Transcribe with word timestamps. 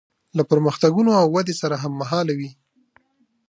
له 0.37 0.43
پرمختګونو 0.51 1.11
او 1.21 1.25
ودې 1.35 1.55
سره 1.61 1.75
هممهاله 1.83 2.33
وي. 2.39 2.49